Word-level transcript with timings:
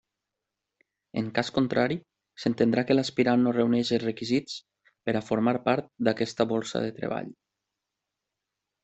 En 1.21 1.27
cas 1.33 1.51
contrari, 1.57 1.97
s'entendrà 2.45 2.83
que 2.87 2.97
l'aspirant 2.97 3.43
no 3.47 3.53
reuneix 3.57 3.91
els 3.97 4.05
requisits 4.05 4.55
per 5.11 5.15
a 5.21 5.23
formar 5.29 5.55
part 5.69 5.93
d'aquesta 6.09 6.49
borsa 6.53 6.83
de 6.87 6.91
treball. 6.97 7.31